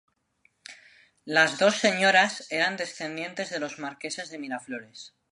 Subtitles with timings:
[1.25, 5.13] Las dos señoras eran descendientes de los Marqueses de Miraflores.